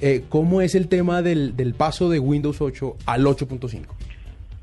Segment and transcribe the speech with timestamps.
[0.00, 3.84] Eh, ¿Cómo es el tema del, del paso de Windows 8 al 8.5?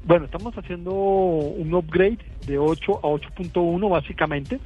[0.06, 4.62] Bueno, estamos haciendo un upgrade de 8 a 8.1 básicamente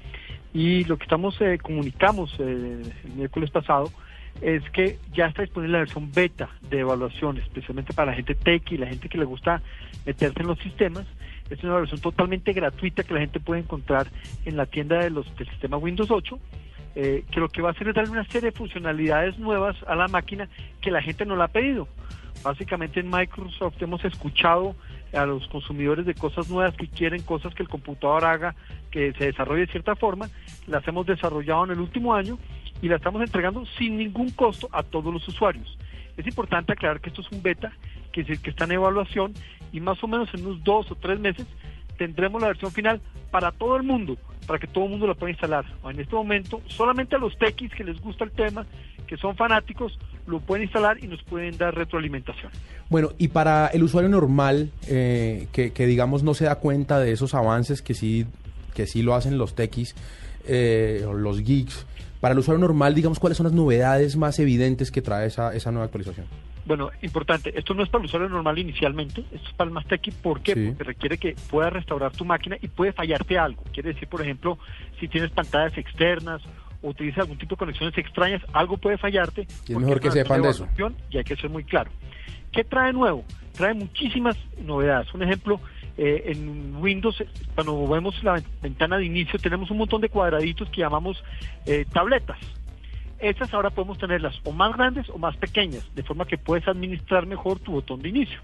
[0.53, 3.91] y lo que estamos eh, comunicamos eh, el miércoles pasado
[4.41, 8.71] es que ya está disponible la versión beta de evaluación, especialmente para la gente tech
[8.71, 9.63] y la gente que le gusta
[10.05, 11.07] meterse en los sistemas.
[11.49, 14.05] Es una versión totalmente gratuita que la gente puede encontrar
[14.45, 16.37] en la tienda de los, del sistema Windows 8
[16.95, 19.95] eh, que lo que va a hacer es darle una serie de funcionalidades nuevas a
[19.95, 20.49] la máquina
[20.81, 21.87] que la gente no la ha pedido.
[22.43, 24.75] Básicamente en Microsoft hemos escuchado
[25.13, 28.55] a los consumidores de cosas nuevas que quieren, cosas que el computador haga,
[28.91, 30.29] que se desarrolle de cierta forma,
[30.67, 32.37] las hemos desarrollado en el último año
[32.81, 35.77] y las estamos entregando sin ningún costo a todos los usuarios.
[36.15, 37.71] Es importante aclarar que esto es un beta,
[38.11, 39.33] que, es que está en evaluación
[39.71, 41.45] y más o menos en unos dos o tres meses
[41.97, 43.01] tendremos la versión final
[43.31, 44.17] para todo el mundo,
[44.49, 45.63] para que todo el mundo la pueda instalar.
[45.83, 48.65] En este momento, solamente a los techis que les gusta el tema,
[49.05, 49.95] que son fanáticos,
[50.25, 52.51] lo pueden instalar y nos pueden dar retroalimentación.
[52.89, 57.35] Bueno, y para el usuario normal, eh, que, digamos no se da cuenta de esos
[57.35, 58.25] avances que sí,
[58.73, 59.93] que sí lo hacen los techis,
[60.47, 61.85] eh, los geeks,
[62.19, 65.69] para el usuario normal, digamos, ¿cuáles son las novedades más evidentes que trae esa, esa
[65.69, 66.25] nueva actualización?
[66.69, 69.85] Bueno, importante, esto no es para el usuario normal inicialmente, esto es para el más
[70.21, 70.55] ¿por qué?
[70.55, 73.63] Porque requiere que puedas restaurar tu máquina y puede fallarte algo.
[73.73, 74.59] Quiere decir, por ejemplo,
[74.99, 76.43] si tienes pantallas externas
[76.83, 79.47] o utilizas algún tipo de conexiones extrañas, algo puede fallarte.
[79.67, 80.67] Y es mejor que sepan de eso.
[81.09, 81.89] Y hay que ser muy claro.
[82.51, 83.25] ¿Qué trae nuevo?
[83.53, 85.11] Trae muchísimas novedades.
[85.15, 85.59] Un ejemplo,
[85.97, 87.23] eh, en Windows,
[87.55, 91.23] cuando vemos la ventana de inicio, tenemos un montón de cuadraditos que llamamos
[91.65, 92.37] eh, tabletas
[93.19, 97.25] estas ahora podemos tenerlas o más grandes o más pequeñas, de forma que puedes administrar
[97.25, 98.39] mejor tu botón de inicio.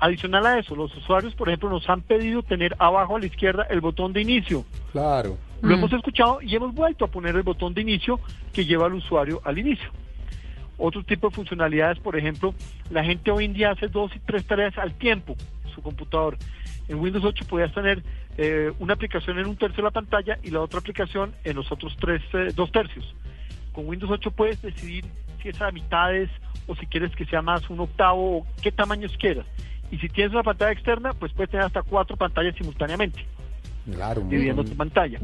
[0.00, 3.66] Adicional a eso, los usuarios, por ejemplo, nos han pedido tener abajo a la izquierda
[3.70, 4.64] el botón de inicio.
[4.92, 5.38] Claro.
[5.62, 5.78] Lo mm.
[5.78, 8.20] hemos escuchado y hemos vuelto a poner el botón de inicio
[8.52, 9.90] que lleva al usuario al inicio.
[10.76, 12.54] Otro tipo de funcionalidades, por ejemplo,
[12.90, 16.36] la gente hoy en día hace dos y tres tareas al tiempo en su computador.
[16.88, 18.02] En Windows 8 podías tener
[18.36, 21.70] eh, una aplicación en un tercio de la pantalla y la otra aplicación en los
[21.70, 23.14] otros tres, eh, dos tercios.
[23.74, 25.04] Con Windows 8 puedes decidir
[25.42, 26.30] si es a mitades
[26.66, 29.44] o si quieres que sea más un octavo o qué tamaños quieras.
[29.90, 33.26] Y si tienes una pantalla externa, pues puedes tener hasta cuatro pantallas simultáneamente.
[33.92, 34.22] Claro.
[34.22, 35.18] Dividiendo tu pantalla.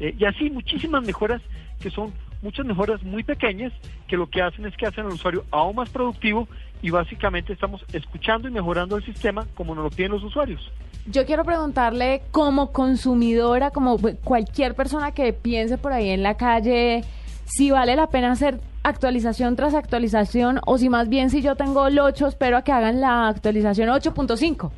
[0.00, 1.40] Eh, y así muchísimas mejoras
[1.80, 2.12] que son
[2.42, 3.72] muchas mejoras muy pequeñas
[4.08, 6.48] que lo que hacen es que hacen al usuario aún más productivo
[6.82, 10.70] y básicamente estamos escuchando y mejorando el sistema como nos lo piden los usuarios.
[11.06, 17.04] Yo quiero preguntarle como consumidora, como cualquier persona que piense por ahí en la calle,
[17.44, 21.86] si vale la pena hacer actualización tras actualización o si más bien si yo tengo
[21.86, 24.70] el 8 espero a que hagan la actualización 8.5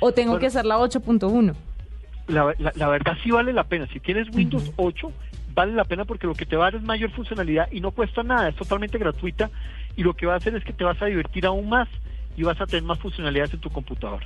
[0.00, 1.54] o tengo que hacer la 8.1.
[2.26, 3.86] La, la, verdad sí vale la pena.
[3.92, 5.12] Si tienes Windows 8,
[5.54, 7.90] vale la pena porque lo que te va a dar es mayor funcionalidad y no
[7.90, 9.50] cuesta nada, es totalmente gratuita
[9.96, 11.88] y lo que va a hacer es que te vas a divertir aún más
[12.36, 14.20] y vas a tener más funcionalidades en tu computador.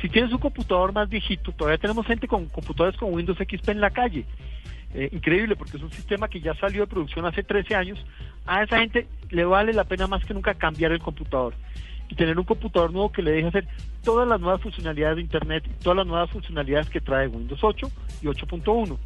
[0.00, 3.80] Si tienes un computador más viejito, todavía tenemos gente con computadores con Windows XP en
[3.80, 4.26] la calle
[4.96, 8.02] eh, increíble porque es un sistema que ya salió de producción hace 13 años,
[8.46, 11.52] a esa gente le vale la pena más que nunca cambiar el computador
[12.08, 13.68] y tener un computador nuevo que le deje hacer
[14.02, 17.90] todas las nuevas funcionalidades de Internet todas las nuevas funcionalidades que trae Windows 8
[18.22, 18.96] y 8.1.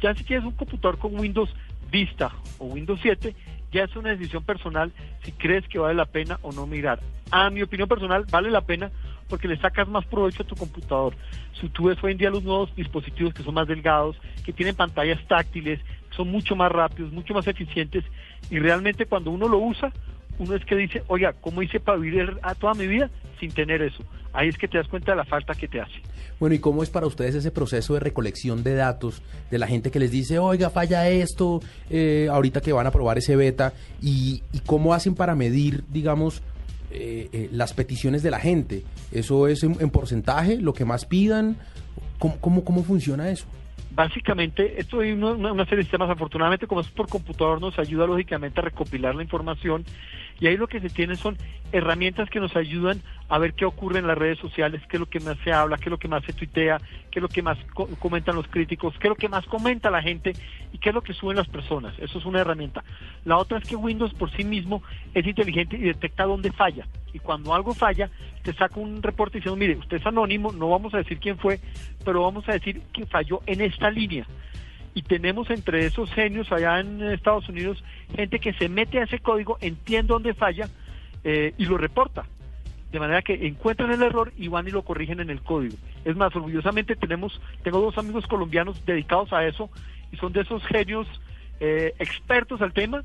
[0.00, 1.52] Ya si tienes un computador con Windows
[1.90, 3.34] Vista o Windows 7,
[3.72, 4.92] ya es una decisión personal
[5.24, 7.00] si crees que vale la pena o no mirar.
[7.32, 8.92] A mi opinión personal, vale la pena
[9.28, 11.14] porque le sacas más provecho a tu computador.
[11.60, 14.74] Si tú ves hoy en día los nuevos dispositivos que son más delgados, que tienen
[14.74, 18.04] pantallas táctiles, son mucho más rápidos, mucho más eficientes
[18.50, 19.92] y realmente cuando uno lo usa,
[20.38, 23.10] uno es que dice, oiga, ¿cómo hice para vivir a toda mi vida
[23.40, 24.04] sin tener eso?
[24.32, 25.94] Ahí es que te das cuenta de la falta que te hace.
[26.38, 29.90] Bueno, ¿y cómo es para ustedes ese proceso de recolección de datos de la gente
[29.90, 33.72] que les dice, oiga, falla esto, eh, ahorita que van a probar ese beta,
[34.02, 36.42] y, y cómo hacen para medir, digamos,
[36.90, 38.84] eh, eh, las peticiones de la gente.
[39.12, 41.56] ¿Eso es en, porcentaje, lo que más pidan?
[42.18, 43.46] ¿Cómo, cómo, cómo funciona eso?
[43.90, 48.06] Básicamente, esto hay una, una, serie de sistemas, afortunadamente como es por computador, nos ayuda
[48.06, 49.84] lógicamente a recopilar la información
[50.38, 51.38] y ahí lo que se tiene son
[51.72, 55.06] herramientas que nos ayudan a ver qué ocurre en las redes sociales, qué es lo
[55.06, 56.78] que más se habla, qué es lo que más se tuitea,
[57.10, 57.58] qué es lo que más
[57.98, 60.32] comentan los críticos, qué es lo que más comenta la gente
[60.72, 61.94] y qué es lo que suben las personas.
[61.98, 62.84] Eso es una herramienta.
[63.24, 64.82] La otra es que Windows por sí mismo
[65.14, 66.86] es inteligente y detecta dónde falla.
[67.12, 68.10] Y cuando algo falla,
[68.42, 71.58] te saca un reporte diciendo, mire, usted es anónimo, no vamos a decir quién fue,
[72.04, 74.26] pero vamos a decir que falló en esta línea
[74.94, 77.84] y tenemos entre esos genios allá en Estados Unidos
[78.14, 80.70] gente que se mete a ese código, entiende dónde falla
[81.22, 82.24] eh, y lo reporta.
[82.92, 85.76] De manera que encuentran el error y van y lo corrigen en el código.
[86.04, 89.70] Es más, orgullosamente tenemos, tengo dos amigos colombianos dedicados a eso
[90.12, 91.06] y son de esos genios
[91.60, 93.02] eh, expertos al tema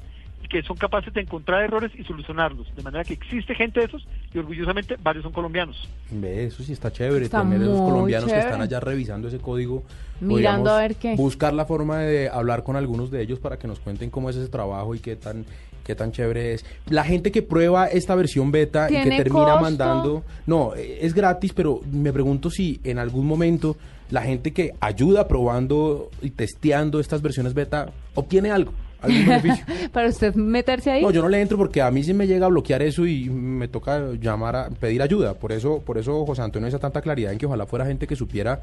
[0.49, 2.73] que son capaces de encontrar errores y solucionarlos.
[2.75, 5.88] De manera que existe gente de esos y orgullosamente varios son colombianos.
[6.09, 9.83] Ve, eso sí está chévere, Está tener esos colombianos que están allá revisando ese código.
[10.19, 11.15] Mirando a ver qué.
[11.15, 14.35] Buscar la forma de hablar con algunos de ellos para que nos cuenten cómo es
[14.35, 15.45] ese trabajo y qué tan
[15.83, 16.65] qué tan chévere es.
[16.88, 19.61] La gente que prueba esta versión beta y que ¿Tiene termina costo?
[19.61, 23.77] mandando, no, eh, es gratis, pero me pregunto si en algún momento
[24.09, 29.65] la gente que ayuda probando y testeando estas versiones beta obtiene algo, algún beneficio.
[29.92, 31.01] Para usted meterse ahí.
[31.01, 33.30] No, yo no le entro porque a mí sí me llega a bloquear eso y
[33.30, 35.33] me toca llamar a pedir ayuda.
[35.36, 38.15] Por eso, por eso José Antonio esa tanta claridad en que ojalá fuera gente que
[38.15, 38.62] supiera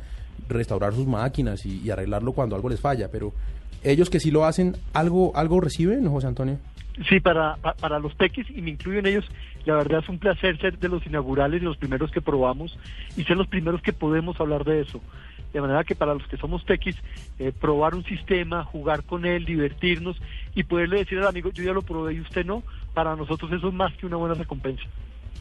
[0.49, 3.09] restaurar sus máquinas y, y arreglarlo cuando algo les falla.
[3.11, 3.33] Pero
[3.83, 6.59] ellos que sí lo hacen, algo, algo reciben, ¿no, José Antonio?
[7.09, 9.25] Sí, para, pa- para los tequis, y me incluyo en ellos,
[9.67, 12.77] la verdad es un placer ser de los inaugurales y los primeros que probamos
[13.17, 15.01] y ser los primeros que podemos hablar de eso.
[15.53, 16.97] De manera que para los que somos tequis,
[17.39, 20.21] eh, probar un sistema, jugar con él, divertirnos
[20.55, 22.63] y poderle decir al amigo, yo ya lo probé y usted no,
[22.95, 24.85] para nosotros eso es más que una buena recompensa.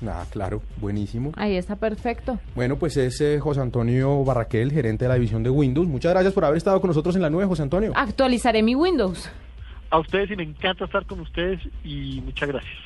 [0.06, 1.32] Ah, claro, buenísimo.
[1.36, 2.40] Ahí está perfecto.
[2.56, 5.88] Bueno, pues es eh, José Antonio Barraquel, gerente de la división de Windows.
[5.88, 7.94] Muchas gracias por haber estado con nosotros en la nube, José Antonio.
[7.96, 9.32] Actualizaré mi Windows.
[9.90, 12.78] A ustedes y me encanta estar con ustedes y muchas gracias.